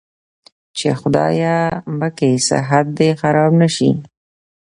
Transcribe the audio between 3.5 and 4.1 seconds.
نه شي.